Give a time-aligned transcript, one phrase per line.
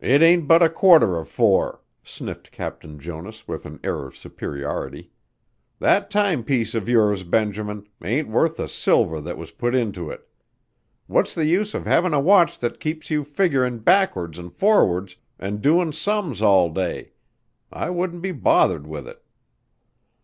[0.00, 5.12] "It ain't but a quarter of four," sniffed Captain Jonas with an air of superiority.
[5.78, 10.28] "That timepiece of yours, Benjamin, ain't worth the silver that was put into it.
[11.06, 15.58] What's the use of havin' a watch that keeps you figgerin' backwards an' forards, an'
[15.60, 17.12] doin' sums all day?
[17.72, 19.22] I wouldn't be bothered with it."